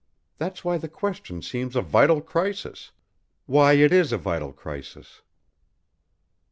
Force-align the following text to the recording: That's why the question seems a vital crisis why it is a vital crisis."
That's 0.39 0.65
why 0.65 0.79
the 0.79 0.87
question 0.89 1.43
seems 1.43 1.75
a 1.75 1.81
vital 1.83 2.21
crisis 2.21 2.91
why 3.45 3.73
it 3.73 3.93
is 3.93 4.11
a 4.11 4.17
vital 4.17 4.51
crisis." 4.51 5.21